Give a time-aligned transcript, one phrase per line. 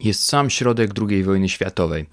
[0.00, 2.06] Jest sam środek II wojny światowej.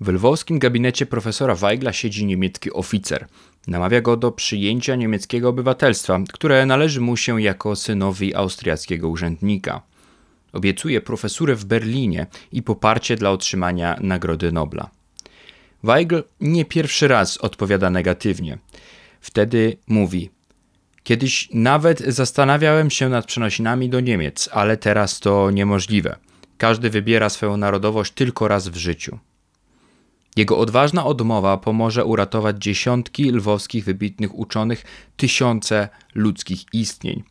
[0.00, 3.26] W lwowskim gabinecie profesora Weigla siedzi niemiecki oficer.
[3.66, 9.82] Namawia go do przyjęcia niemieckiego obywatelstwa, które należy mu się jako synowi austriackiego urzędnika.
[10.52, 14.90] Obiecuje profesurę w Berlinie i poparcie dla otrzymania Nagrody Nobla.
[15.82, 18.58] Weigl nie pierwszy raz odpowiada negatywnie.
[19.20, 20.30] Wtedy mówi:
[21.02, 26.16] Kiedyś nawet zastanawiałem się nad przenosinami do Niemiec, ale teraz to niemożliwe.
[26.58, 29.18] Każdy wybiera swoją narodowość tylko raz w życiu.
[30.36, 34.84] Jego odważna odmowa pomoże uratować dziesiątki lwowskich wybitnych uczonych,
[35.16, 37.22] tysiące ludzkich istnień.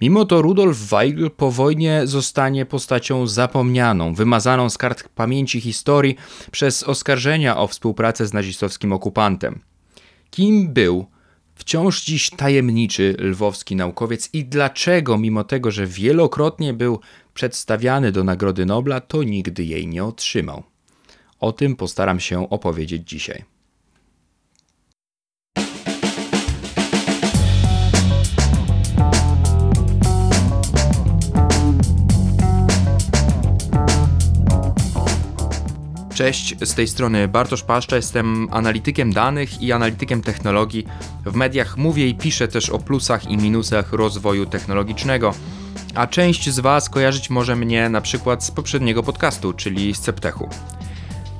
[0.00, 6.16] Mimo to Rudolf Weigl po wojnie zostanie postacią zapomnianą, wymazaną z kart pamięci historii
[6.50, 9.60] przez oskarżenia o współpracę z nazistowskim okupantem.
[10.30, 11.06] Kim był
[11.54, 17.00] wciąż dziś tajemniczy lwowski naukowiec i dlaczego, mimo tego, że wielokrotnie był
[17.38, 20.62] przedstawiany do Nagrody Nobla, to nigdy jej nie otrzymał?
[21.40, 23.44] O tym postaram się opowiedzieć dzisiaj.
[36.18, 40.86] Cześć, z tej strony Bartosz Paszcza, jestem analitykiem danych i analitykiem technologii.
[41.26, 45.34] W mediach mówię i piszę też o plusach i minusach rozwoju technologicznego,
[45.94, 50.48] a część z Was kojarzyć może mnie na przykład z poprzedniego podcastu, czyli z Ceptechu.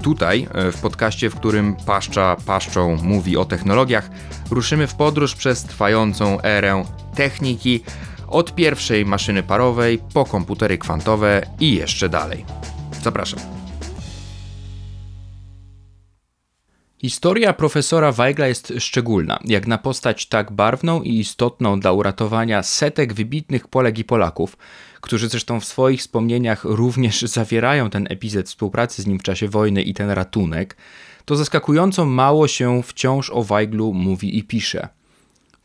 [0.02, 4.10] Tutaj, e, w podcaście, w którym Paszcza Paszczą mówi o technologiach,
[4.50, 7.80] ruszymy w podróż przez trwającą erę techniki,
[8.28, 12.44] od pierwszej maszyny parowej po komputery kwantowe i jeszcze dalej.
[13.02, 13.67] Zapraszam.
[17.02, 23.14] Historia profesora Weigla jest szczególna, jak na postać tak barwną i istotną dla uratowania setek
[23.14, 24.56] wybitnych Polek i Polaków,
[25.00, 29.82] którzy zresztą w swoich wspomnieniach również zawierają ten epizod współpracy z nim w czasie wojny
[29.82, 30.76] i ten ratunek,
[31.24, 34.88] to zaskakująco mało się wciąż o Weiglu mówi i pisze.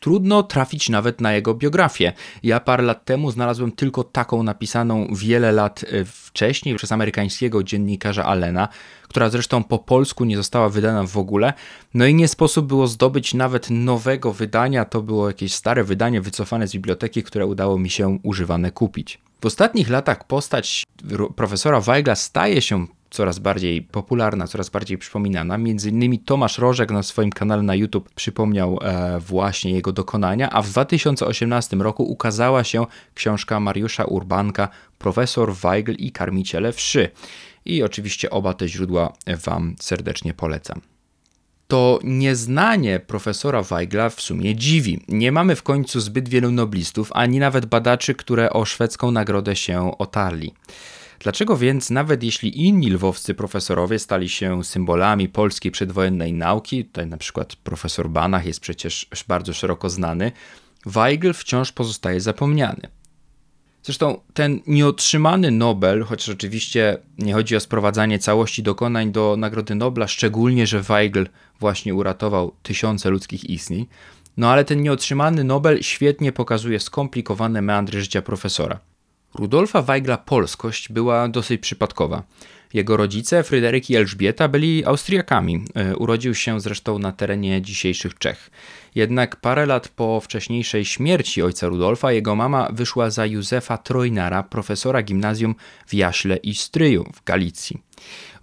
[0.04, 2.14] Trudno trafić nawet na jego biografię.
[2.44, 8.26] Ja parę lat temu znalazłem tylko taką napisaną wiele lat e, wcześniej przez amerykańskiego dziennikarza
[8.26, 8.68] Allena,
[9.04, 11.54] która zresztą po polsku nie została wydana w ogóle.
[11.94, 16.68] No i nie sposób było zdobyć nawet nowego wydania, to było jakieś stare wydanie wycofane
[16.68, 19.20] z biblioteki, które udało mi się używane kupić.
[19.42, 20.84] W ostatnich latach postać
[21.36, 25.58] profesora Weigla staje się coraz bardziej popularna, coraz bardziej przypominana.
[25.58, 30.62] Między innymi Tomasz Rożek na swoim kanale na YouTube przypomniał e, właśnie jego dokonania, a
[30.62, 34.70] w 2018 roku ukazała się książka Mariusza Urbanka
[35.00, 37.10] Profesor Weigl i karmiciele wszy.
[37.66, 39.14] I oczywiście oba te źródła
[39.46, 40.82] Wam serdecznie polecam
[41.68, 45.00] to nieznanie profesora Weigla w sumie dziwi.
[45.08, 49.98] Nie mamy w końcu zbyt wielu noblistów, ani nawet badaczy, które o szwedzką nagrodę się
[49.98, 50.54] otarli.
[51.24, 57.18] Dlaczego więc, nawet jeśli inni lwowscy profesorowie stali się symbolami polskiej przedwojennej nauki, tutaj na
[57.18, 60.32] przykład profesor Banach jest przecież bardzo szeroko znany,
[60.86, 62.82] Weigl wciąż pozostaje zapomniany.
[63.84, 70.08] Zresztą ten nieotrzymany Nobel, choć oczywiście nie chodzi o sprowadzanie całości dokonań do Nagrody Nobla,
[70.08, 71.26] szczególnie, że Weigl
[71.60, 73.86] właśnie uratował tysiące ludzkich istnień,
[74.38, 78.80] no ale ten nieotrzymany Nobel świetnie pokazuje skomplikowane meandry życia profesora.
[79.36, 82.24] Rudolfa Weigla polskość była dosyć przypadkowa.
[82.74, 85.66] Jego rodzice, Fryderyk i Elżbieta, byli Austriakami.
[85.76, 88.52] E, urodził się zresztą na terenie dzisiejszych Czech.
[88.96, 95.02] Jednak parę lat po wcześniejszej śmierci ojca Rudolfa, jego mama wyszła za Józefa Trojnara, profesora
[95.02, 95.56] gimnazjum
[95.88, 97.82] w Jaśle i Stryju w Galicji.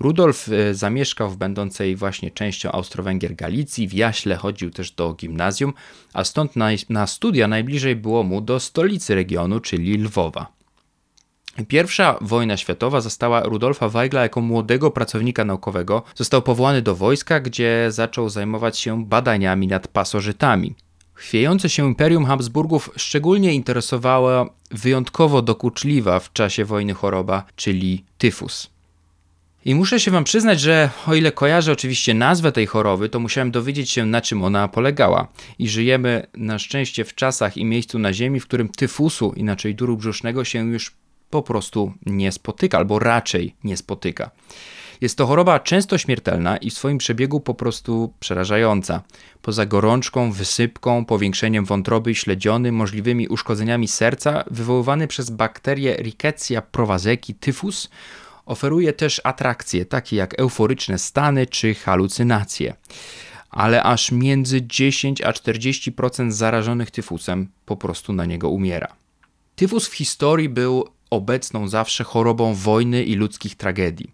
[0.00, 5.72] Rudolf e, zamieszkał w będącej właśnie częścią Austro-Węgier Galicji, w Jaśle chodził też do gimnazjum,
[6.12, 10.59] a stąd na, na studia najbliżej było mu do stolicy regionu, czyli Lwowa.
[11.68, 16.02] Pierwsza wojna światowa zastała Rudolfa Weigla jako młodego pracownika naukowego.
[16.14, 20.74] Został powołany do wojska, gdzie zaczął zajmować się badaniami nad pasożytami.
[21.14, 28.70] Chwiejące się Imperium Habsburgów szczególnie interesowała wyjątkowo dokuczliwa w czasie wojny choroba, czyli tyfus.
[29.64, 33.50] I muszę się wam przyznać, że o ile kojarzę oczywiście nazwę tej choroby, to musiałem
[33.50, 35.28] dowiedzieć się na czym ona polegała.
[35.58, 39.96] I żyjemy na szczęście w czasach i miejscu na Ziemi, w którym tyfusu, inaczej duru
[39.96, 40.92] brzusznego, się już
[41.30, 44.30] po prostu nie spotyka, albo raczej nie spotyka.
[45.00, 49.02] Jest to choroba często śmiertelna i w swoim przebiegu po prostu przerażająca.
[49.42, 57.90] Poza gorączką, wysypką, powiększeniem wątroby śledziony, możliwymi uszkodzeniami serca, wywoływany przez bakterię Rickettsia prowazeki tyfus,
[58.46, 62.74] oferuje też atrakcje takie jak euforyczne stany czy halucynacje.
[63.50, 68.88] Ale aż między 10 a 40% zarażonych tyfusem po prostu na niego umiera.
[69.56, 74.10] Tyfus w historii był obecną zawsze chorobą wojny i ludzkich tragedii.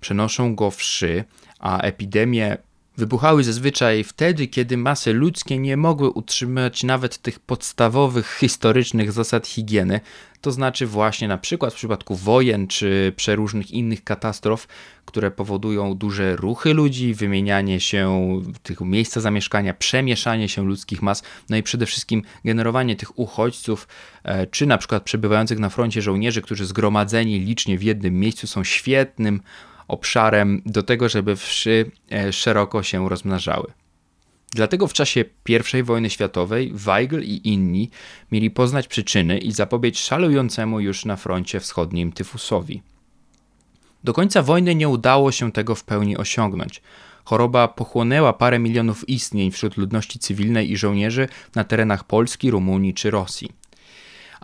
[0.00, 1.24] Przenoszą go wszy,
[1.58, 2.56] a epidemie
[2.96, 10.00] wybuchały zazwyczaj wtedy, kiedy masy ludzkie nie mogły utrzymać nawet tych podstawowych historycznych zasad higieny,
[10.40, 14.68] to znaczy właśnie na przykład w przypadku wojen czy przeróżnych innych katastrof,
[15.04, 18.28] które powodują duże ruchy ludzi, wymienianie się
[18.62, 23.88] tych miejsca zamieszkania, przemieszanie się ludzkich mas, no i przede wszystkim generowanie tych uchodźców,
[24.24, 28.64] e, czy na przykład przebywających na froncie żołnierzy, którzy zgromadzeni licznie w jednym miejscu są
[28.64, 29.40] świetnym
[29.88, 33.72] obszarem do tego, żeby wszy e, szeroko się rozmnażały.
[34.52, 35.24] Dlatego w czasie
[35.74, 37.90] I wojny światowej Weigl i inni
[38.32, 42.82] mieli poznać przyczyny i zapobiec szalującemu już na froncie wschodnim tyfusowi.
[44.04, 46.82] Do końca wojny nie udało się tego w pełni osiągnąć.
[47.24, 53.10] Choroba pochłonęła parę milionów istnień wśród ludności cywilnej i żołnierzy na terenach Polski, Rumunii czy
[53.10, 53.65] Rosji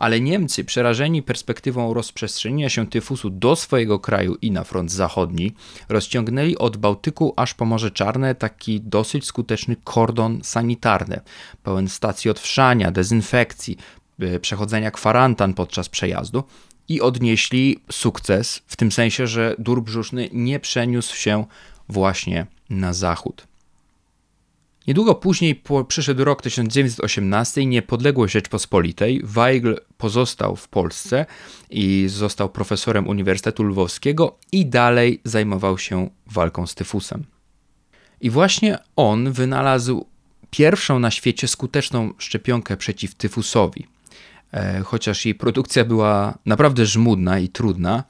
[0.03, 5.51] ale Niemcy, przerażeni perspektywą rozprzestrzenienia się tyfusu do swojego kraju i na front zachodni,
[5.89, 11.19] rozciągnęli od Bałtyku aż po Morze Czarne taki dosyć skuteczny kordon sanitarny,
[11.63, 13.77] pełen stacji odwszania, dezynfekcji,
[14.19, 16.43] e, przechodzenia kwarantan podczas przejazdu
[16.89, 21.45] i odnieśli sukces w tym sensie, że dur brzuszny nie przeniósł się
[21.89, 23.52] właśnie na zachód.
[24.87, 29.21] Niedługo później przyszedł rok 1918 i niepodległość Rzeczpospolitej.
[29.23, 31.25] Weigl pozostał w Polsce
[31.69, 37.25] i został profesorem Uniwersytetu Lwowskiego i dalej zajmował się walką z tyfusem.
[38.21, 40.05] I właśnie on wynalazł
[40.49, 43.87] pierwszą na świecie skuteczną szczepionkę przeciw tyfusowi.
[44.53, 48.03] E, chociaż jej produkcja była naprawdę żmudna i trudna,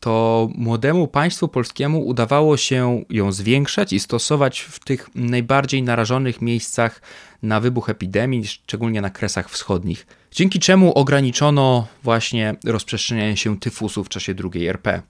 [0.00, 7.02] to młodemu państwu polskiemu udawało się ją zwiększać i stosować w tych najbardziej narażonych miejscach
[7.42, 14.08] na wybuch epidemii, szczególnie na kresach wschodnich, dzięki czemu ograniczono właśnie rozprzestrzenianie się tyfusu w
[14.08, 15.02] czasie II RP.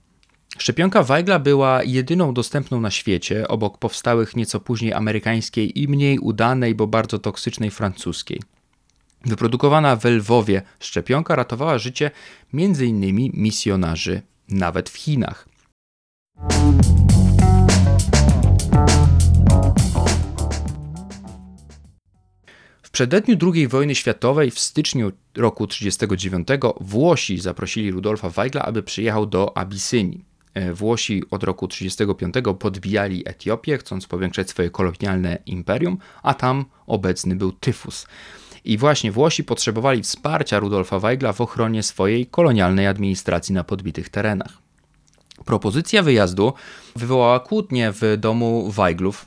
[0.57, 6.75] Szczepionka Weigla była jedyną dostępną na świecie, obok powstałych nieco później amerykańskiej i mniej udanej,
[6.75, 8.41] bo bardzo toksycznej francuskiej.
[9.25, 12.11] Wyprodukowana w Lwowie szczepionka ratowała życie
[12.53, 13.31] m.in.
[13.33, 15.47] misjonarzy nawet w Chinach.
[22.81, 26.47] W przededniu II wojny światowej w styczniu roku 1939
[26.81, 30.25] Włosi zaprosili Rudolfa Weigla, aby przyjechał do Abysynii.
[30.53, 37.35] E, Włosi od roku 1935 podbijali Etiopię, chcąc powiększać swoje kolonialne imperium, a tam obecny
[37.35, 38.07] był tyfus.
[38.67, 44.57] I właśnie Włosi potrzebowali wsparcia Rudolfa Weigla w ochronie swojej kolonialnej administracji na podbitych terenach.
[45.45, 46.53] Propozycja wyjazdu
[46.95, 49.25] wywołała kłótnie w domu Weiglów.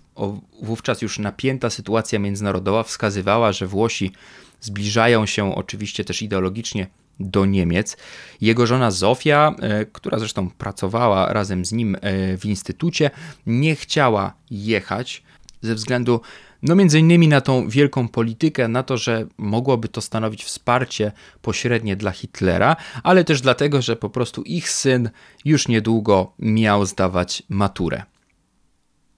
[0.63, 4.13] Wówczas już napięta sytuacja międzynarodowa wskazywała, że Włosi
[4.61, 6.87] zbliżają się oczywiście też ideologicznie
[7.21, 7.97] do Niemiec.
[8.41, 13.11] Jego żona Zofia, e, która zresztą pracowała razem z nim e, w instytucie,
[13.47, 15.23] nie chciała jechać
[15.63, 16.21] ze względu
[16.63, 21.13] no między innymi na tą wielką politykę, na to, że mogłoby to stanowić wsparcie
[21.43, 25.11] pośrednie dla Hitlera, ale też dlatego, że po prostu ich syn
[25.45, 28.03] już niedługo miał zdawać maturę.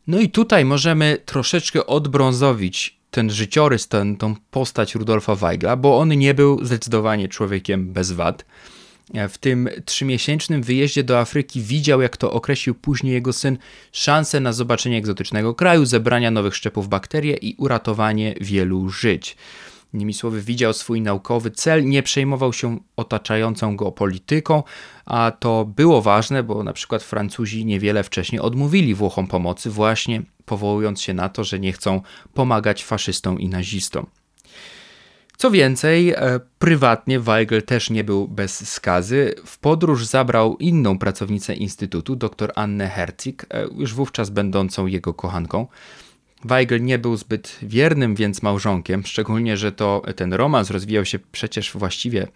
[0.06, 6.08] No i tutaj możemy troszeczkę odbrązowić ten życiorys, ten, tą postać Rudolfa Weigla, bo on
[6.08, 8.44] nie był zdecydowanie człowiekiem bez wad.
[9.28, 13.58] W tym trzymiesięcznym wyjeździe do Afryki widział, jak to określił później jego syn,
[13.92, 19.36] szansę na zobaczenie egzotycznego kraju, zebrania nowych szczepów bakterii i uratowanie wielu żyć.
[19.94, 24.62] Innymi słowy, widział swój naukowy cel, nie przejmował się otaczającą go polityką,
[25.06, 31.02] a to było ważne, bo na przykład Francuzi niewiele wcześniej odmówili Włochom pomocy, właśnie powołując
[31.02, 32.00] się na to, że nie chcą
[32.34, 34.06] pomagać faszystom i nazistom.
[35.43, 39.34] Co więcej, e, prywatnie Weigel też nie był bez skazy.
[39.46, 45.67] W podróż zabrał inną pracownicę Instytutu, dr Annę Herzig, e, już wówczas będącą jego kochanką.
[46.44, 51.72] Weigel nie był zbyt wiernym więc małżonkiem, szczególnie, że to ten romans rozwijał się przecież
[51.72, 52.29] właściwie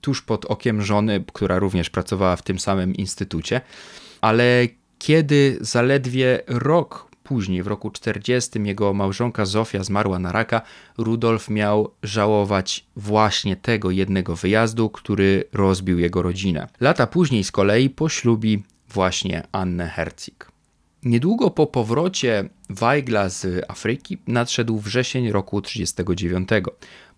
[0.00, 3.60] tuż pod okiem żony, która również pracowała w tym samym instytucie.
[4.20, 4.66] Ale
[4.98, 10.62] kiedy zaledwie rok Później, w roku 40, jego małżonka Zofia zmarła na raka.
[10.98, 16.68] Rudolf miał żałować właśnie tego jednego wyjazdu, który rozbił jego rodzinę.
[16.80, 20.53] Lata później z kolei poślubi właśnie Annę Herzig.
[21.04, 26.48] Niedługo po powrocie Weigla z Afryki nadszedł wrzesień roku 1939.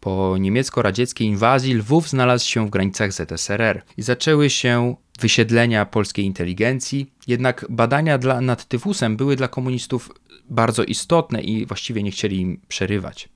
[0.00, 7.12] Po niemiecko-radzieckiej inwazji Lwów znalazł się w granicach ZSRR i zaczęły się wysiedlenia polskiej inteligencji,
[7.26, 10.10] jednak badania dla, nad tyfusem były dla komunistów
[10.50, 13.28] bardzo istotne i właściwie nie chcieli im przerywać.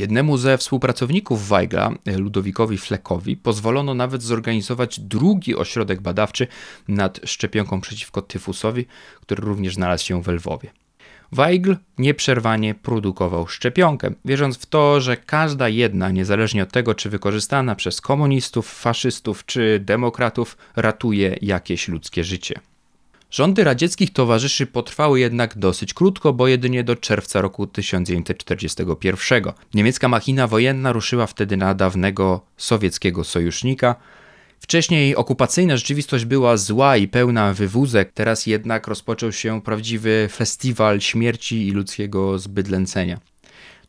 [0.00, 6.46] Jednemu ze współpracowników Weigla, Ludowikowi Fleckowi, pozwolono nawet zorganizować drugi ośrodek badawczy
[6.88, 8.86] nad szczepionką przeciwko tyfusowi,
[9.20, 10.70] który również znalazł się w Lwowie.
[11.32, 17.74] Weigl nieprzerwanie produkował szczepionkę, wierząc w to, że każda jedna, niezależnie od tego, czy wykorzystana
[17.74, 22.60] przez komunistów, faszystów czy demokratów, ratuje jakieś ludzkie życie.
[23.30, 29.42] Rządy radzieckich towarzyszy potrwały jednak dosyć krótko, bo jedynie do czerwca roku 1941.
[29.74, 33.94] Niemiecka machina wojenna ruszyła wtedy na dawnego sowieckiego sojusznika.
[34.60, 41.68] Wcześniej okupacyjna rzeczywistość była zła i pełna wywózek, teraz jednak rozpoczął się prawdziwy festiwal śmierci
[41.68, 43.20] i ludzkiego zbydlęcenia.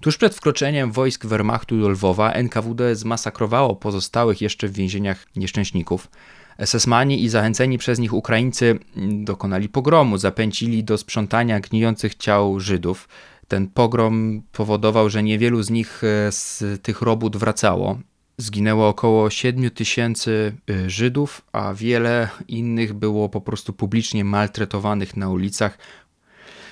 [0.01, 6.07] Tuż przed wkroczeniem wojsk Wehrmachtu do Lwowa NKWD zmasakrowało pozostałych jeszcze w więzieniach nieszczęśników.
[6.65, 8.79] SS-mani i zachęceni przez nich Ukraińcy
[9.11, 13.09] dokonali pogromu, zapęcili do sprzątania gnijących ciał Żydów.
[13.47, 17.99] Ten pogrom powodował, że niewielu z nich e, z tych robót wracało.
[18.37, 25.29] Zginęło około 7 tysięcy e, Żydów, a wiele innych było po prostu publicznie maltretowanych na
[25.29, 25.77] ulicach,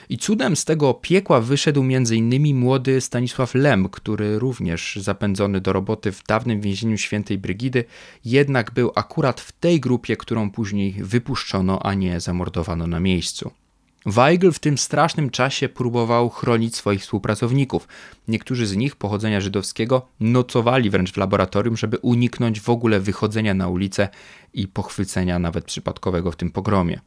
[0.10, 2.60] i cudem z tego piekła wyszedł m.in.
[2.60, 7.84] młody Stanisław Lem, który również zapędzony do roboty w dawnym więzieniu świętej Brygidy,
[8.26, 13.52] jednak był akurat w tej grupie, którą później wypuszczono, a nie zamordowano na miejscu.
[14.06, 17.88] Weigl w tym strasznym czasie próbował chronić swoich współpracowników.
[18.28, 23.68] Niektórzy z nich pochodzenia żydowskiego nocowali wręcz w laboratorium, żeby uniknąć w ogóle wychodzenia na
[23.68, 24.10] ulicę
[24.54, 27.00] i pochwycenia nawet przypadkowego w tym pogromie.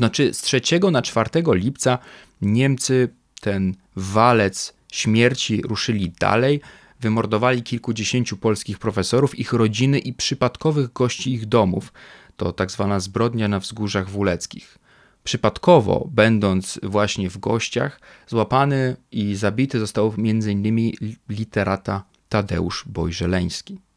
[0.00, 0.60] W nocy z 3
[0.92, 1.98] na 4 lipca
[2.42, 3.08] Niemcy
[3.40, 6.60] ten walec śmierci ruszyli dalej,
[7.00, 11.92] wymordowali kilkudziesięciu polskich profesorów, ich rodziny i przypadkowych gości ich domów.
[12.36, 14.78] To tak zwana zbrodnia na wzgórzach wuleckich.
[15.24, 20.92] Przypadkowo, będąc właśnie w gościach, złapany i zabity został m.in.
[21.28, 23.89] literata Tadeusz Bojżeleński.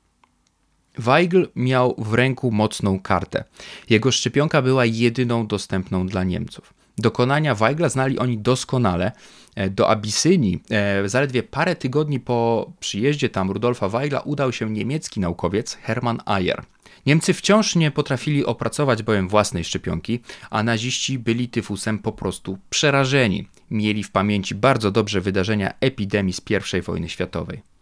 [0.98, 3.44] Weigl miał w ręku mocną kartę.
[3.90, 6.74] Jego szczepionka była jedyną dostępną dla Niemców.
[6.98, 9.12] Dokonania Weigla znali oni doskonale.
[9.56, 15.20] E, do Abysynii e, zaledwie parę tygodni po przyjeździe tam Rudolfa Weigla udał się niemiecki
[15.20, 16.64] naukowiec Hermann Ayer.
[17.06, 20.20] Niemcy wciąż nie potrafili opracować bowiem własnej szczepionki,
[20.50, 23.48] a naziści byli tyfusem po prostu przerażeni.
[23.72, 26.42] Mieli w pamięci bardzo dobrze wydarzenia epidemii z
[26.78, 27.73] I wojny światowej.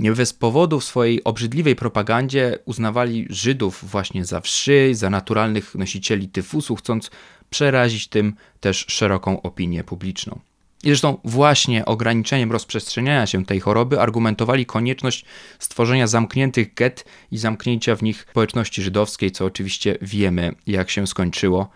[0.00, 6.76] Bez powodu w swojej obrzydliwej propagandzie uznawali Żydów właśnie za wszy, za naturalnych nosicieli tyfusu,
[6.76, 7.10] chcąc
[7.50, 10.40] przerazić tym też szeroką opinię publiczną.
[10.82, 15.24] I zresztą właśnie ograniczeniem rozprzestrzeniania się tej choroby argumentowali konieczność
[15.58, 21.70] stworzenia zamkniętych get i zamknięcia w nich społeczności żydowskiej, co oczywiście wiemy, jak się skończyło.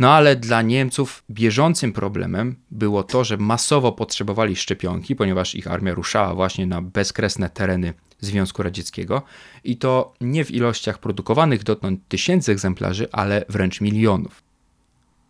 [0.00, 5.94] No ale dla Niemców bieżącym problemem było to, że masowo potrzebowali szczepionki, ponieważ ich armia
[5.94, 9.22] ruszała właśnie na bezkresne tereny Związku Radzieckiego
[9.64, 14.42] i to nie w ilościach produkowanych dotąd tysięcy egzemplarzy, ale wręcz milionów.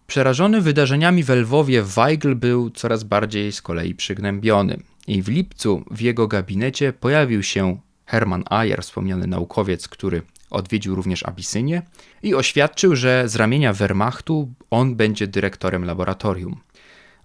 [0.07, 6.01] Przerażony wydarzeniami w Lwowie, Weigl był coraz bardziej z kolei przygnębiony i w lipcu w
[6.01, 11.83] jego gabinecie pojawił się Hermann Ayer, wspomniany naukowiec, który Odwiedził również Abisynię
[12.23, 16.61] i oświadczył, że z ramienia Wehrmachtu on będzie dyrektorem laboratorium.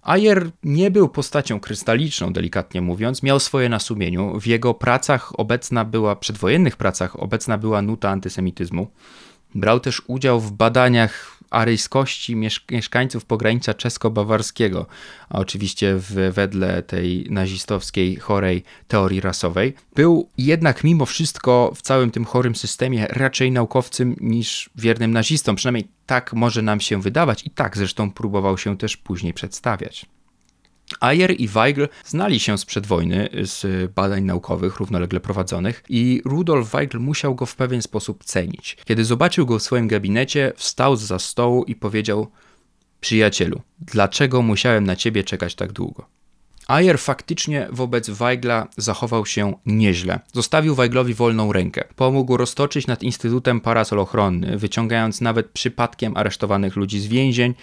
[0.02, 4.40] Ayer nie był postacią krystaliczną, delikatnie mówiąc, miał swoje na sumieniu.
[4.40, 8.86] W jego pracach obecna była, przedwojennych pracach obecna była nuta antysemityzmu.
[9.54, 12.36] Brał też udział w badaniach aryjskości
[12.70, 14.86] mieszkańców pogranicza czesko-bawarskiego,
[15.28, 19.74] a oczywiście w, wedle tej nazistowskiej chorej teorii rasowej.
[19.94, 25.88] Był jednak mimo wszystko w całym tym chorym systemie raczej naukowcem niż wiernym nazistą, przynajmniej
[26.06, 30.06] tak może nam się wydawać i tak zresztą próbował się też później przedstawiać.
[31.00, 36.98] Ayer i Weigl znali się sprzed wojny z badań naukowych równolegle prowadzonych i Rudolf Weigl
[36.98, 38.76] musiał go w pewien sposób cenić.
[38.84, 42.30] Kiedy zobaczył go w swoim gabinecie, wstał za stołu i powiedział:
[43.00, 46.15] Przyjacielu, dlaczego musiałem na ciebie czekać tak długo?
[46.66, 50.20] Ayer faktycznie wobec Weigla zachował się nieźle.
[50.32, 51.84] Zostawił Weiglowi wolną rękę.
[51.96, 57.54] Pomógł roztoczyć nad Instytutem parasol ochronny, wyciągając nawet przypadkiem aresztowanych ludzi z więzień,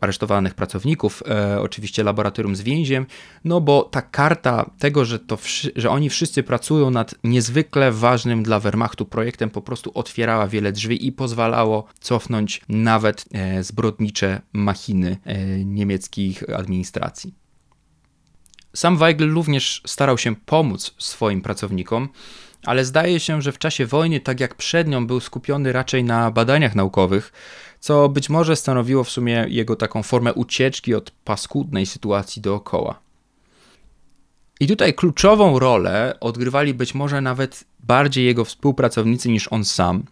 [0.00, 3.06] aresztowanych pracowników, e, oczywiście laboratorium z więziem,
[3.44, 5.38] no bo ta karta tego, że, to,
[5.76, 11.06] że oni wszyscy pracują nad niezwykle ważnym dla Wehrmachtu projektem, po prostu otwierała wiele drzwi
[11.06, 17.41] i pozwalało cofnąć nawet e, zbrodnicze machiny e, niemieckich administracji.
[18.74, 22.08] Sam Weigl również starał się pomóc swoim pracownikom,
[22.64, 26.30] ale zdaje się, że w czasie wojny, tak jak przed nią, był skupiony raczej na
[26.30, 27.32] badaniach naukowych,
[27.80, 33.00] co być może stanowiło w sumie jego taką formę ucieczki od paskudnej sytuacji dookoła.
[34.60, 40.04] I tutaj kluczową rolę odgrywali być może nawet bardziej jego współpracownicy niż on sam.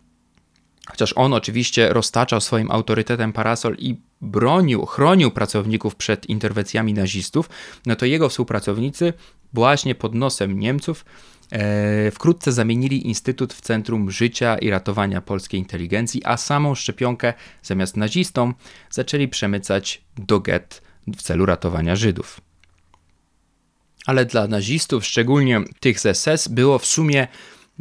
[0.91, 7.49] Chociaż on oczywiście roztaczał swoim autorytetem parasol i bronił, chronił pracowników przed interwencjami nazistów,
[7.87, 9.13] no to jego współpracownicy
[9.53, 11.05] właśnie pod nosem Niemców
[11.53, 17.97] e, wkrótce zamienili Instytut w Centrum Życia i Ratowania Polskiej Inteligencji, a samą szczepionkę zamiast
[17.97, 18.55] nazistom
[18.91, 20.83] zaczęli przemycać do get
[21.17, 22.41] w celu ratowania Żydów.
[24.07, 27.29] Ale dla nazistów, szczególnie tych z SS, było w sumie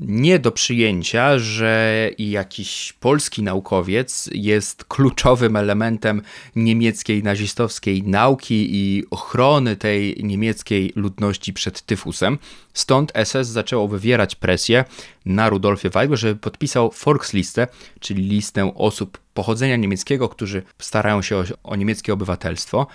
[0.01, 6.21] nie do przyjęcia, że jakiś polski naukowiec jest kluczowym elementem
[6.55, 12.37] niemieckiej nazistowskiej nauki i ochrony tej niemieckiej ludności przed tyfusem.
[12.73, 14.85] Stąd SS zaczęło wywierać presję
[15.25, 17.67] na Rudolfie Weigl, żeby podpisał Volkslistę,
[17.99, 22.87] czyli listę osób pochodzenia niemieckiego, którzy starają się o, o niemieckie obywatelstwo.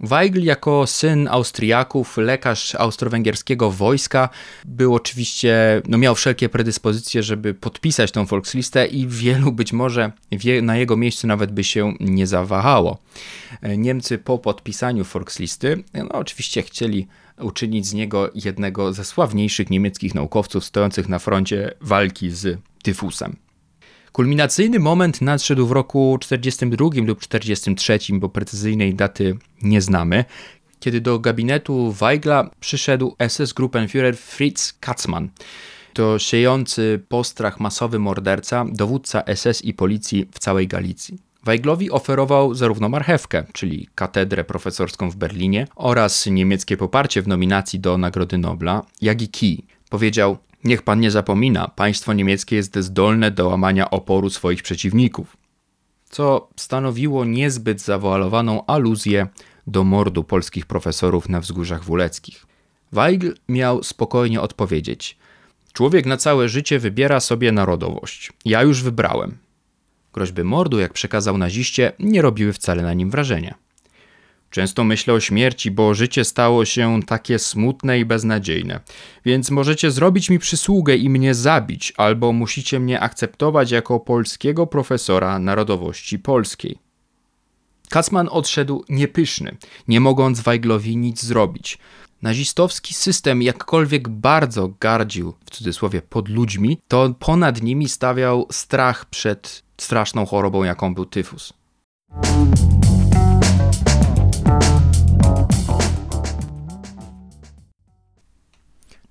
[0.00, 4.28] Weigl jako syn Austriaków, lekarz austro-węgierskiego wojska,
[4.64, 10.62] był oczywiście, no miał wszelkie predyspozycje, żeby podpisać tą Volkslistę i wielu być może wie,
[10.62, 12.98] na jego miejscu nawet by się nie zawahało.
[13.76, 17.06] Niemcy po podpisaniu Volkslisty, no oczywiście chcieli
[17.40, 23.43] uczynić z niego jednego ze sławniejszych niemieckich naukowców stojących na froncie walki z tyfusem.
[24.14, 30.24] Kulminacyjny moment nadszedł w roku 42 lub 43, bo precyzyjnej daty nie znamy,
[30.80, 35.28] kiedy do gabinetu Weigla przyszedł SS-Gruppenführer Fritz Katzmann.
[35.92, 41.18] To siejący postrach masowy morderca, dowódca SS i policji w całej Galicji.
[41.44, 47.98] Weiglowi oferował zarówno marchewkę, czyli katedrę profesorską w Berlinie oraz niemieckie poparcie w nominacji do
[47.98, 49.64] Nagrody Nobla, jak i kij.
[49.90, 55.36] Powiedział: Niech pan nie zapomina, państwo niemieckie jest zdolne do łamania oporu swoich przeciwników.
[56.10, 59.26] Co stanowiło niezbyt zawoalowaną aluzję
[59.66, 62.46] do mordu polskich profesorów na wzgórzach wuleckich.
[62.92, 65.18] Weigl miał spokojnie odpowiedzieć:
[65.72, 68.32] Człowiek na całe życie wybiera sobie narodowość.
[68.44, 69.38] Ja już wybrałem.
[70.12, 73.54] Groźby mordu, jak przekazał naziście, nie robiły wcale na nim wrażenia.
[74.54, 78.80] Często myślę o śmierci, bo życie stało się takie smutne i beznadziejne.
[79.24, 85.38] Więc możecie zrobić mi przysługę i mnie zabić, albo musicie mnie akceptować jako polskiego profesora
[85.38, 86.78] narodowości polskiej.
[87.90, 89.56] Kacman odszedł niepyszny,
[89.88, 91.78] nie mogąc Weiglowi nic zrobić.
[92.22, 99.62] Nazistowski system jakkolwiek bardzo gardził, w cudzysłowie, pod ludźmi, to ponad nimi stawiał strach przed
[99.80, 101.52] straszną chorobą, jaką był tyfus.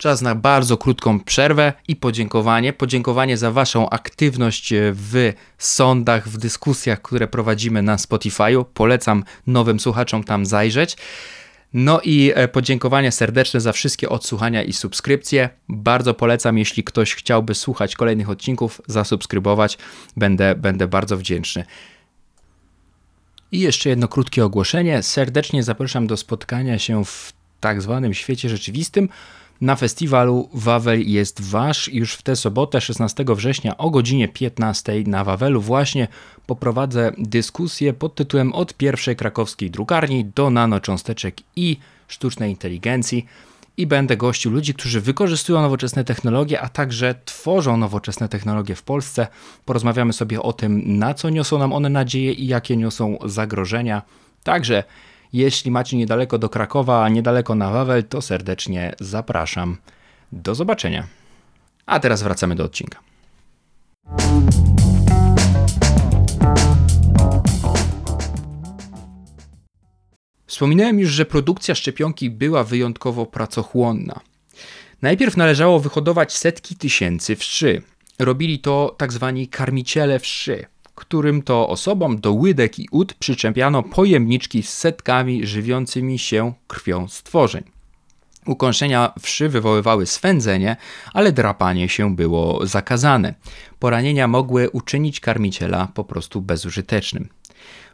[0.03, 2.73] Czas na bardzo krótką przerwę i podziękowanie.
[2.73, 8.65] Podziękowanie za Waszą aktywność w sądach, w dyskusjach, które prowadzimy na Spotify'u.
[8.73, 10.97] Polecam nowym słuchaczom tam zajrzeć.
[11.73, 15.49] No i e, podziękowanie serdeczne za wszystkie odsłuchania i subskrypcje.
[15.69, 19.77] Bardzo polecam, jeśli ktoś chciałby słuchać kolejnych odcinków, zasubskrybować.
[20.17, 21.65] Będę, będę bardzo wdzięczny.
[23.53, 25.03] I jeszcze jedno krótkie ogłoszenie.
[25.03, 29.09] Serdecznie zapraszam do spotkania się w tak zwanym świecie rzeczywistym
[29.61, 31.87] na festiwalu Wawel jest Wasz.
[31.87, 36.07] Już w tę sobotę, 16 września o godzinie 15 na Wawelu właśnie
[36.45, 43.25] poprowadzę dyskusję pod tytułem Od pierwszej krakowskiej drukarni do nanocząsteczek i sztucznej inteligencji
[43.77, 49.27] i będę gościł ludzi, którzy wykorzystują nowoczesne technologie, a także tworzą nowoczesne technologie w Polsce.
[49.65, 54.01] Porozmawiamy sobie o tym, na co niosą nam one nadzieje i jakie niosą zagrożenia.
[54.43, 54.83] Także
[55.33, 59.77] jeśli macie niedaleko do Krakowa, niedaleko na Wawel, to serdecznie zapraszam.
[60.31, 61.07] Do zobaczenia.
[61.85, 62.99] A teraz wracamy do odcinka.
[70.53, 74.19] Wspominałem już, że produkcja szczepionki była wyjątkowo pracochłonna.
[75.01, 77.81] Najpierw należało wyhodować setki tysięcy wszy.
[78.19, 84.63] Robili to tak zwani karmiciele wszy którym to osobom do łydek i ud przyczepiano pojemniczki
[84.63, 87.63] z setkami żywiącymi się krwią stworzeń.
[88.45, 90.75] Ukąszenia wszy wywoływały swędzenie,
[91.13, 93.33] ale drapanie się było zakazane.
[93.79, 97.29] Poranienia mogły uczynić karmiciela po prostu bezużytecznym.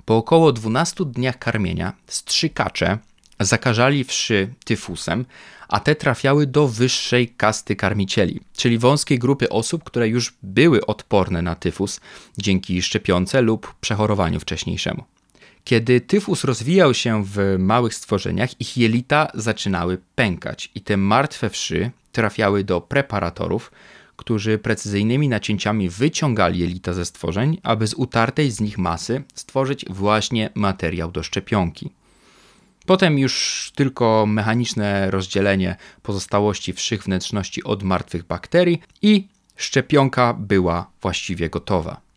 [0.10, 2.98] Po około 12 dniach karmienia strzykacze
[3.40, 5.26] zakażali wszy tyfusem,
[5.68, 11.42] a te trafiały do wyższej kasty karmicieli, czyli wąskiej grupy osób, które już były odporne
[11.42, 12.00] na tyfus
[12.38, 15.04] dzięki szczepionce lub przechorowaniu wcześniejszemu.
[15.64, 21.92] Kiedy tyfus rozwijał się w małych stworzeniach, ich jelita zaczynały pękać i te martwe wszy
[22.12, 23.72] trafiały do preparatorów,
[24.20, 30.50] którzy precyzyjnymi nacięciami wyciągali jelita ze stworzeń, aby z utartej z nich masy stworzyć właśnie
[30.56, 31.90] materiał do szczepionki.
[32.86, 41.50] Potem już tylko mechaniczne rozdzielenie pozostałości wszych wnętrzności od martwych bakterii i szczepionka była właściwie
[41.50, 42.09] gotowa.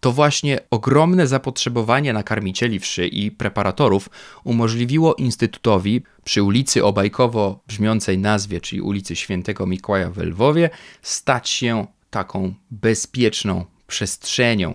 [0.00, 4.10] To właśnie ogromne zapotrzebowanie na karmicieli wszy i preparatorów
[4.44, 10.70] umożliwiło Instytutowi przy ulicy o bajkowo brzmiącej nazwie, czyli ulicy Świętego Mikołaja w Lwowie,
[11.02, 14.74] stać się taką bezpieczną przestrzenią,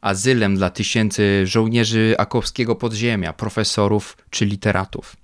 [0.00, 5.16] azylem dla tysięcy żołnierzy akowskiego podziemia, profesorów czy literatów.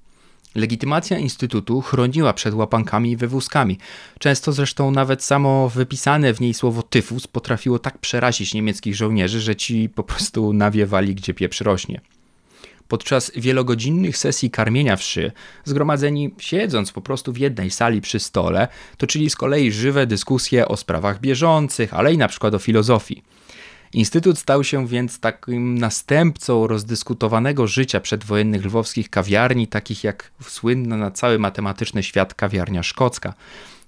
[0.54, 3.78] Legitymacja Instytutu chroniła przed łapankami i wywózkami.
[4.18, 9.56] Często zresztą nawet samo wypisane w niej słowo tyfus potrafiło tak przerazić niemieckich żołnierzy, że
[9.56, 12.00] ci po prostu nawiewali, gdzie pieprz rośnie.
[12.88, 15.32] Podczas wielogodzinnych sesji karmienia wszy,
[15.64, 20.76] zgromadzeni siedząc po prostu w jednej sali przy stole, toczyli z kolei żywe dyskusje o
[20.76, 23.22] sprawach bieżących, ale i na przykład o filozofii.
[23.94, 31.10] Instytut stał się więc takim następcą rozdyskutowanego życia przedwojennych lwowskich kawiarni, takich jak słynna na
[31.10, 33.34] cały matematyczny świat kawiarnia szkocka.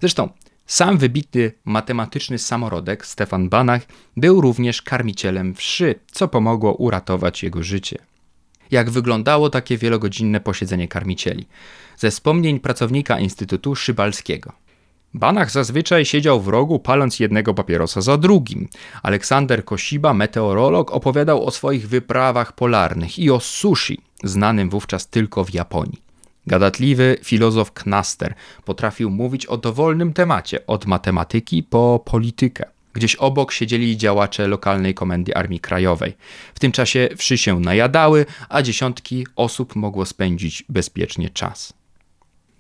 [0.01, 0.29] Zresztą
[0.67, 3.83] sam wybitny matematyczny samorodek Stefan Banach
[4.17, 7.99] był również karmicielem wszy, co pomogło uratować jego życie.
[8.71, 11.47] Jak wyglądało takie wielogodzinne posiedzenie karmicieli?
[11.97, 14.53] Ze wspomnień pracownika Instytutu Szybalskiego.
[15.15, 18.69] Banach zazwyczaj siedział w rogu, paląc jednego papierosa za drugim.
[19.03, 25.55] Aleksander Kosiba, meteorolog, opowiadał o swoich wyprawach polarnych i o sushi, znanym wówczas tylko w
[25.55, 26.03] Japonii.
[26.47, 32.65] Gadatliwy filozof Knaster potrafił mówić o dowolnym temacie, od matematyki po politykę.
[32.93, 36.17] Gdzieś obok siedzieli działacze lokalnej komendy Armii Krajowej.
[36.55, 41.73] W tym czasie wszy się najadały, a dziesiątki osób mogło spędzić bezpiecznie czas.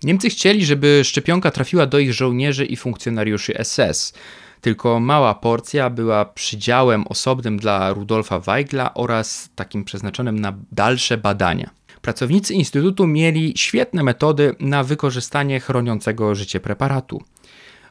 [0.02, 4.12] Niemcy chcieli, żeby szczepionka trafiła do ich żołnierzy i funkcjonariuszy SS.
[4.60, 11.70] Tylko mała porcja była przydziałem osobnym dla Rudolfa Weigla oraz takim przeznaczonym na dalsze badania.
[12.02, 17.22] Pracownicy Instytutu mieli świetne metody na wykorzystanie chroniącego życie preparatu.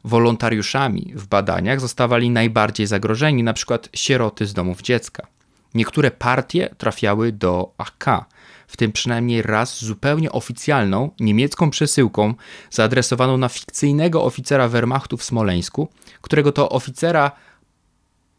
[0.03, 3.79] Wolontariuszami w badaniach zostawali najbardziej zagrożeni, np.
[3.93, 5.27] sieroty z domów dziecka.
[5.73, 8.25] Niektóre partie trafiały do AK,
[8.67, 12.33] w tym przynajmniej raz zupełnie oficjalną niemiecką przesyłką
[12.71, 15.89] zaadresowaną na fikcyjnego oficera Wehrmachtu w Smoleńsku,
[16.21, 17.31] którego to oficera,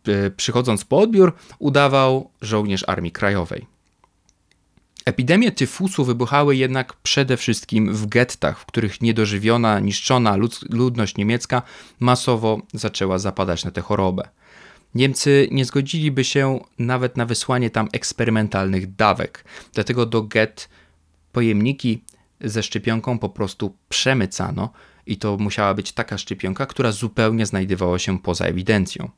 [0.08, 3.66] e, przychodząc po odbiór, udawał żołnierz Armii Krajowej.
[5.06, 10.36] Epidemie tyfusu wybuchały jednak przede wszystkim w gettach, w których niedożywiona, niszczona
[10.70, 11.62] ludność niemiecka
[12.00, 14.28] masowo zaczęła zapadać na tę chorobę.
[14.96, 20.68] Niemcy nie zgodziliby się nawet na wysłanie tam eksperymentalnych dawek, dlatego do get
[21.32, 22.02] pojemniki
[22.40, 24.72] ze szczepionką po prostu przemycano
[25.06, 29.10] i to musiała być taka szczepionka, która zupełnie znajdowała się poza ewidencją.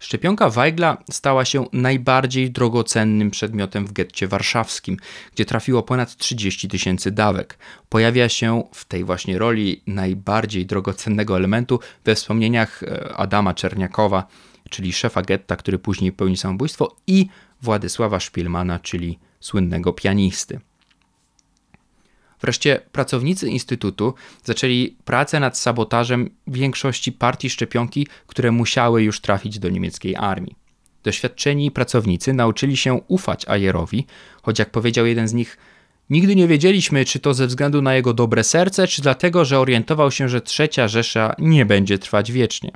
[0.00, 4.96] Szczepionka Weigla stała się najbardziej drogocennym przedmiotem w getcie warszawskim,
[5.34, 7.58] gdzie trafiło ponad 30 tysięcy dawek.
[7.88, 14.26] Pojawia się w tej właśnie roli najbardziej drogocennego elementu we wspomnieniach e, Adama Czerniakowa,
[14.70, 17.26] czyli szefa getta, który później pełni samobójstwo, i
[17.62, 20.60] Władysława Szpilmana, czyli słynnego pianisty.
[22.40, 29.68] Wreszcie pracownicy Instytutu zaczęli pracę nad sabotażem większości partii szczepionki, które musiały już trafić do
[29.68, 30.56] niemieckiej armii.
[31.02, 34.06] Doświadczeni pracownicy nauczyli się ufać Ajerowi,
[34.42, 35.56] choć jak powiedział jeden z nich,
[36.10, 40.10] nigdy nie wiedzieliśmy, czy to ze względu na jego dobre serce, czy dlatego, że orientował
[40.10, 42.70] się, że trzecia Rzesza nie będzie trwać wiecznie.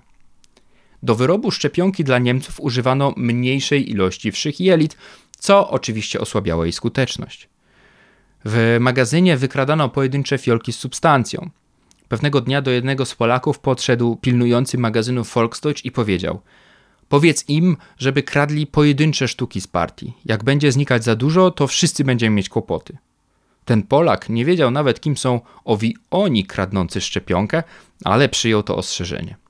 [1.03, 4.97] Do wyrobu szczepionki dla Niemców używano mniejszej ilości wszych jelit,
[5.39, 7.49] co oczywiście osłabiało jej skuteczność.
[8.45, 11.51] W magazynie wykradano pojedyncze fiolki z substancją.
[12.09, 16.41] Pewnego dnia do jednego z Polaków podszedł pilnujący magazynu Volksdeutsch i powiedział:
[17.09, 20.13] Powiedz im, żeby kradli pojedyncze sztuki z partii.
[20.25, 22.97] Jak będzie znikać za dużo, to wszyscy będziemy mieć kłopoty.
[23.65, 27.63] Ten Polak nie wiedział nawet, kim są owi oni kradnący szczepionkę,
[28.05, 29.42] ale przyjął to ostrzeżenie.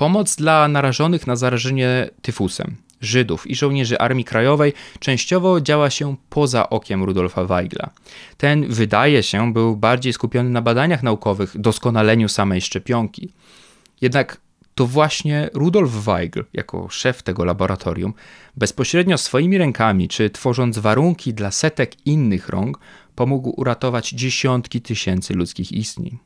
[0.00, 6.70] Pomoc dla narażonych na zarażenie tyfusem, Żydów i żołnierzy Armii Krajowej częściowo działa się poza
[6.70, 7.90] okiem Rudolfa Weigla.
[8.36, 13.32] Ten, wydaje się, był bardziej skupiony na badaniach naukowych, doskonaleniu samej szczepionki.
[14.00, 14.40] Jednak
[14.74, 18.14] to właśnie Rudolf Weigl, jako szef tego laboratorium,
[18.56, 22.78] bezpośrednio swoimi rękami, czy tworząc warunki dla setek innych rąk,
[23.14, 26.18] pomógł uratować dziesiątki tysięcy ludzkich istnień.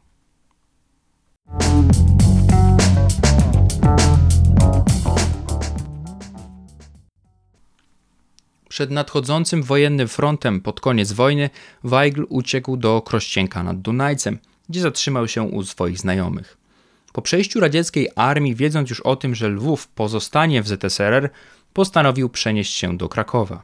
[8.74, 11.50] Przed nadchodzącym wojennym frontem pod koniec wojny
[11.84, 16.56] Weigl uciekł do Krościenka nad Dunajcem, gdzie zatrzymał się u swoich znajomych.
[17.12, 21.30] Po przejściu radzieckiej armii, wiedząc już o tym, że Lwów pozostanie w ZSRR,
[21.72, 23.62] postanowił przenieść się do Krakowa.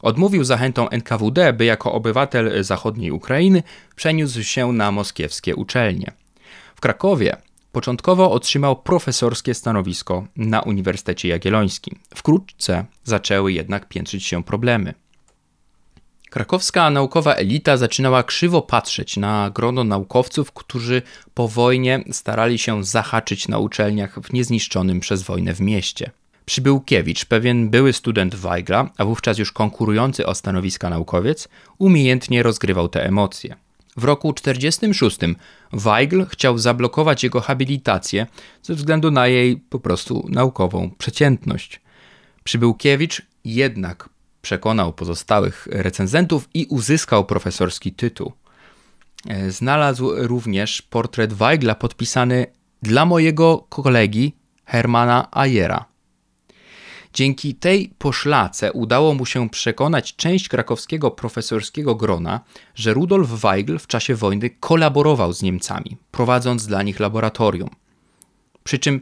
[0.00, 3.62] Odmówił zachętom NKWD, by jako obywatel zachodniej Ukrainy
[3.96, 6.12] przeniósł się na moskiewskie uczelnie.
[6.76, 7.36] W Krakowie
[7.72, 11.98] początkowo otrzymał profesorskie stanowisko na Uniwersytecie Jagiellońskim.
[12.14, 14.94] Wkrótce zaczęły jednak piętrzyć się problemy.
[16.30, 21.02] Krakowska naukowa elita zaczynała krzywo patrzeć na grono naukowców, którzy
[21.34, 26.10] po wojnie starali się zahaczyć na uczelniach w niezniszczonym przez wojnę w mieście.
[26.44, 33.06] Przybyłkiewicz, pewien były student Weigla, a wówczas już konkurujący o stanowiska naukowiec, umiejętnie rozgrywał te
[33.06, 33.56] emocje.
[33.98, 35.38] W roku 1946
[35.72, 38.26] Weigl chciał zablokować jego habilitację
[38.62, 41.80] ze względu na jej po prostu naukową przeciętność.
[42.44, 44.08] Przybyłkiewicz jednak
[44.42, 48.32] przekonał pozostałych recenzentów i uzyskał profesorski tytuł.
[49.28, 52.46] E, znalazł również portret Weigla podpisany
[52.82, 55.87] dla mojego kolegi Hermana Ayera.
[57.18, 62.40] Dzięki tej poszlace udało mu się przekonać część krakowskiego profesorskiego grona,
[62.74, 67.70] że Rudolf Weigl w czasie wojny kolaborował z Niemcami, prowadząc dla nich laboratorium.
[68.64, 69.00] Przy czym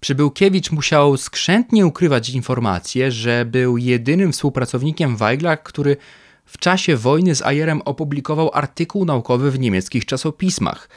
[0.00, 5.96] Przybyłkiewicz musiał skrzętnie ukrywać informację, że był jedynym współpracownikiem Weigla, który
[6.44, 10.88] w czasie wojny z Ayerem opublikował artykuł naukowy w niemieckich czasopismach.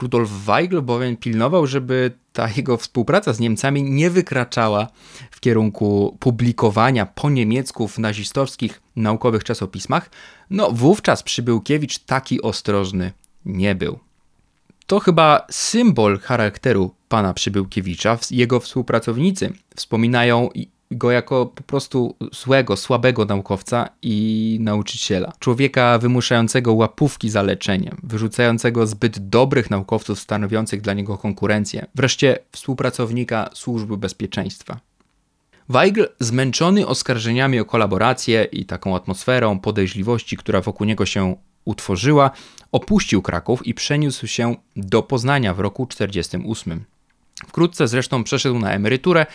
[0.00, 4.88] Rudolf Weigl bowiem pilnował, żeby ta jego współpraca z Niemcami nie wykraczała
[5.30, 10.10] w kierunku publikowania po niemiecku w nazistowskich naukowych czasopismach.
[10.50, 13.12] No wówczas Przybyłkiewicz taki ostrożny
[13.44, 13.98] nie był.
[14.86, 18.18] To chyba symbol charakteru pana Przybyłkiewicza.
[18.30, 20.48] Jego współpracownicy wspominają
[20.90, 25.32] go jako po prostu złego, słabego naukowca i nauczyciela.
[25.38, 33.50] Człowieka wymuszającego łapówki za leczeniem, wyrzucającego zbyt dobrych naukowców stanowiących dla niego konkurencję, wreszcie współpracownika
[33.54, 34.80] służby bezpieczeństwa.
[35.68, 42.30] Weigl, zmęczony oskarżeniami o kolaborację i taką atmosferą podejrzliwości, która wokół niego się utworzyła,
[42.72, 46.84] opuścił Kraków i przeniósł się do Poznania w roku 1948.
[47.48, 49.26] Wkrótce zresztą przeszedł na emeryturę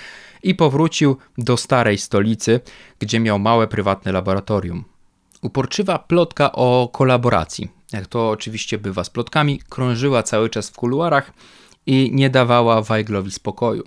[0.43, 2.59] i powrócił do starej stolicy,
[2.99, 4.83] gdzie miał małe prywatne laboratorium.
[5.41, 11.31] Uporczywa plotka o kolaboracji, jak to oczywiście bywa z plotkami, krążyła cały czas w kuluarach
[11.85, 13.83] i nie dawała Weiglowi spokoju.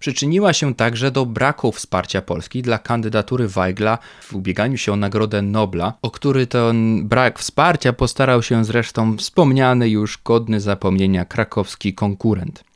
[0.00, 5.42] Przyczyniła się także do braku wsparcia Polski dla kandydatury Weigla w ubieganiu się o Nagrodę
[5.42, 12.67] Nobla, o który ten brak wsparcia postarał się zresztą wspomniany już godny zapomnienia krakowski konkurent.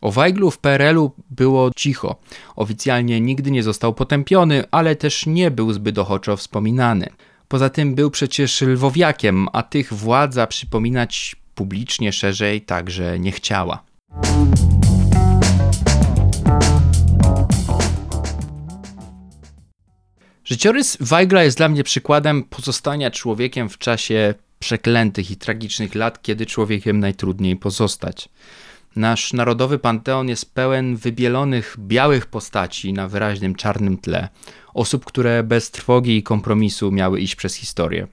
[0.00, 2.16] O Weiglu w PRL-u było cicho.
[2.56, 7.08] Oficjalnie nigdy nie został potępiony, ale też nie był zbyt ochoczo wspominany.
[7.48, 13.82] Poza tym był przecież lwowiakiem, a tych władza przypominać publicznie szerzej także nie chciała.
[20.44, 26.46] Życiorys Weigla jest dla mnie przykładem pozostania człowiekiem w czasie przeklętych i tragicznych lat, kiedy
[26.46, 28.28] człowiekiem najtrudniej pozostać.
[28.96, 34.28] Nasz narodowy panteon jest pełen wybielonych białych postaci na wyraźnym czarnym tle,
[34.74, 38.06] osób, które bez trwogi i kompromisu miały iść przez historię.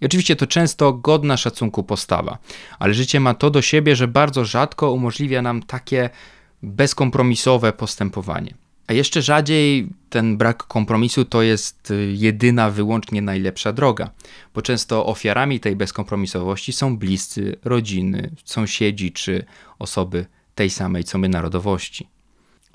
[0.00, 2.38] I oczywiście to często godna szacunku postawa,
[2.78, 6.10] ale życie ma to do siebie, że bardzo rzadko umożliwia nam takie
[6.62, 8.54] bezkompromisowe postępowanie.
[8.86, 14.10] A jeszcze rzadziej ten brak kompromisu to jest y, jedyna, wyłącznie najlepsza droga,
[14.54, 19.44] bo często ofiarami tej bezkompromisowości są bliscy, rodziny, sąsiedzi czy
[19.78, 22.08] osoby tej samej co my narodowości.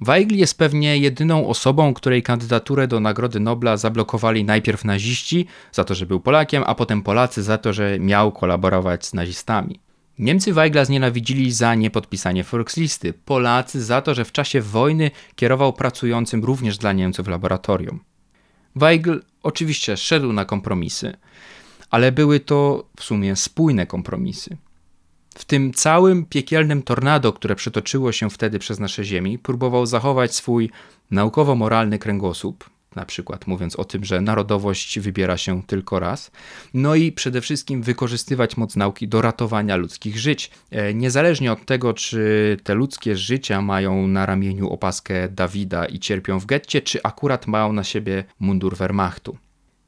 [0.02, 5.96] Weigl jest pewnie jedyną osobą, której kandydaturę do Nagrody Nobla zablokowali najpierw naziści za to,
[5.96, 9.80] że był Polakiem, a potem Polacy za to, że miał kolaborować z nazistami.
[10.20, 16.44] Niemcy Weigla znienawidzili za niepodpisanie Volkslisty, Polacy za to, że w czasie wojny kierował pracującym
[16.44, 18.00] również dla Niemców laboratorium.
[18.76, 21.14] Weigl oczywiście szedł na kompromisy,
[21.90, 24.58] ale były to w sumie spójne kompromisy.
[25.38, 30.70] W tym całym piekielnym tornado, które przetoczyło się wtedy przez nasze ziemi, próbował zachować swój
[31.12, 36.32] naukowo-moralny kręgosłup, na przykład mówiąc o tym, że narodowość wybiera się tylko raz,
[36.74, 41.94] no i przede wszystkim wykorzystywać moc nauki do ratowania ludzkich żyć, e, niezależnie od tego,
[41.94, 47.48] czy te ludzkie życia mają na ramieniu opaskę Dawida i cierpią w getcie, czy akurat
[47.48, 49.38] mają na siebie mundur Wehrmachtu.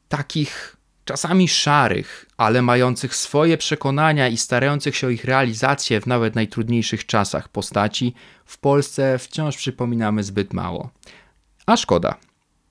[0.10, 0.75] Takich
[1.06, 7.06] czasami szarych, ale mających swoje przekonania i starających się o ich realizację w nawet najtrudniejszych
[7.06, 8.14] czasach postaci,
[8.46, 10.90] w Polsce wciąż przypominamy zbyt mało.
[11.66, 12.16] A szkoda.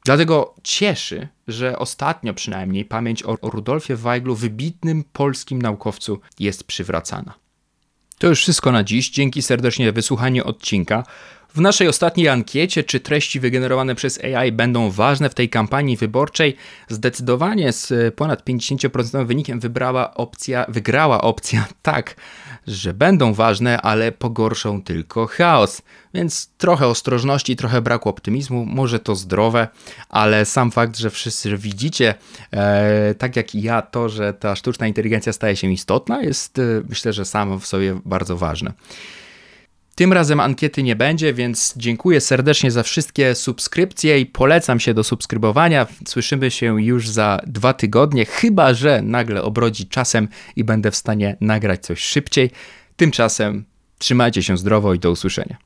[0.04, 7.34] Dlatego cieszy, że ostatnio przynajmniej pamięć o Rudolfie Weiglu, wybitnym polskim naukowcu, jest przywracana.
[8.18, 9.10] To już wszystko na dziś.
[9.10, 11.04] Dzięki serdecznie za wysłuchanie odcinka.
[11.54, 16.56] W naszej ostatniej ankiecie, czy treści wygenerowane przez AI będą ważne w tej kampanii wyborczej,
[16.88, 22.16] zdecydowanie z ponad 50% wynikiem wybrała opcja, wygrała opcja tak,
[22.66, 25.82] że będą ważne, ale pogorszą tylko chaos.
[26.14, 29.68] Więc trochę ostrożności, trochę braku optymizmu, może to zdrowe,
[30.08, 32.14] ale sam fakt, że wszyscy widzicie,
[32.52, 36.62] e, tak jak i ja, to, że ta sztuczna inteligencja staje się istotna, jest e,
[36.88, 38.72] myślę, że samo w sobie bardzo ważne.
[39.94, 45.04] Tym razem ankiety nie będzie, więc dziękuję serdecznie za wszystkie subskrypcje i polecam się do
[45.04, 45.86] subskrybowania.
[46.06, 51.36] Słyszymy się już za dwa tygodnie, chyba że nagle obrodzi czasem i będę w stanie
[51.40, 52.50] nagrać coś szybciej.
[52.96, 53.64] Tymczasem
[53.98, 55.56] trzymajcie się zdrowo i do usłyszenia.